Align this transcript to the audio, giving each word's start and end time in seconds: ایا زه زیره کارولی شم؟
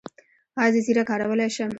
ایا 0.59 0.69
زه 0.73 0.79
زیره 0.85 1.03
کارولی 1.09 1.49
شم؟ 1.55 1.69